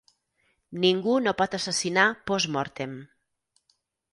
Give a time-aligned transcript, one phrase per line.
[0.85, 2.97] Ningú no pot assassinar post-mortem.